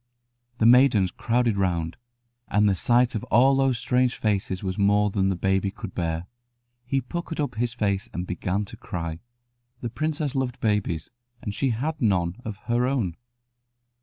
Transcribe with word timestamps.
The 0.57 0.65
maidens 0.65 1.11
crowded 1.11 1.57
round, 1.57 1.95
and 2.47 2.67
the 2.67 2.73
sight 2.73 3.13
of 3.13 3.23
all 3.25 3.55
those 3.55 3.77
strange 3.77 4.15
faces 4.15 4.63
was 4.63 4.75
more 4.75 5.11
than 5.11 5.29
the 5.29 5.35
baby 5.35 5.69
could 5.69 5.93
bear. 5.93 6.25
He 6.83 6.99
puckered 7.01 7.39
up 7.39 7.53
his 7.53 7.75
face 7.75 8.09
and 8.11 8.25
began 8.25 8.65
to 8.65 8.77
cry. 8.77 9.19
The 9.81 9.91
princess 9.91 10.33
loved 10.33 10.59
babies, 10.59 11.11
and 11.43 11.53
she 11.53 11.69
had 11.69 12.01
none 12.01 12.37
of 12.43 12.55
her 12.65 12.87
own. 12.87 13.15